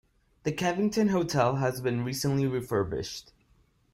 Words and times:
The 0.45 0.51
Kevington 0.51 1.11
Hotel 1.11 1.57
has 1.57 1.79
been 1.79 2.03
recently 2.03 2.47
refurbished. 2.47 3.33